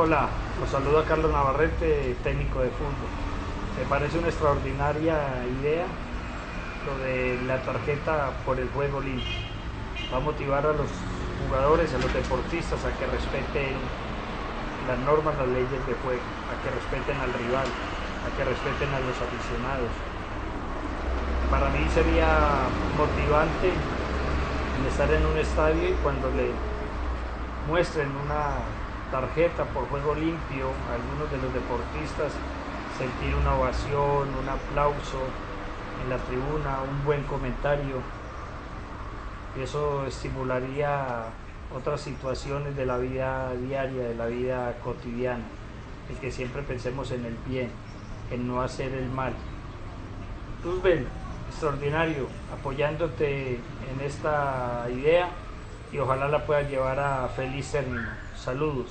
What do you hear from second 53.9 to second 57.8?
esta idea y ojalá la puedas llevar a feliz